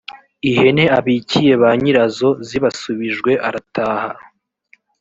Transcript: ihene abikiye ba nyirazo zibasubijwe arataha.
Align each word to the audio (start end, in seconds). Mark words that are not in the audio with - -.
ihene 0.49 0.83
abikiye 0.97 1.53
ba 1.61 1.69
nyirazo 1.81 2.29
zibasubijwe 2.47 3.31
arataha. 3.47 4.09